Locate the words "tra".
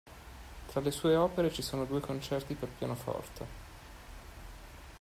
0.65-0.81